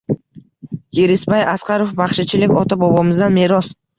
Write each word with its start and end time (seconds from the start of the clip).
Yerisbay 0.99 1.43
Asqarov: 1.51 1.93
Baxshichilik 2.01 2.57
ota-bobomizdan 2.65 3.39
meros 3.39 3.71